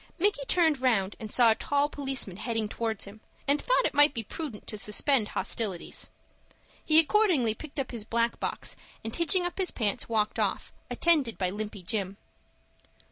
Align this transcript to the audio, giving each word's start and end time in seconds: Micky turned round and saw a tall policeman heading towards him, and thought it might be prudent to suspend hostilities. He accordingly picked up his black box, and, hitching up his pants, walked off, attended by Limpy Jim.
Micky 0.17 0.43
turned 0.47 0.81
round 0.81 1.15
and 1.19 1.31
saw 1.31 1.51
a 1.51 1.53
tall 1.53 1.87
policeman 1.87 2.37
heading 2.37 2.67
towards 2.67 3.03
him, 3.05 3.21
and 3.47 3.61
thought 3.61 3.85
it 3.85 3.93
might 3.93 4.15
be 4.15 4.23
prudent 4.23 4.65
to 4.65 4.75
suspend 4.79 5.27
hostilities. 5.27 6.09
He 6.83 6.97
accordingly 6.97 7.53
picked 7.53 7.79
up 7.79 7.91
his 7.91 8.03
black 8.03 8.39
box, 8.39 8.75
and, 9.03 9.15
hitching 9.15 9.45
up 9.45 9.59
his 9.59 9.69
pants, 9.69 10.09
walked 10.09 10.39
off, 10.39 10.73
attended 10.89 11.37
by 11.37 11.51
Limpy 11.51 11.83
Jim. 11.83 12.17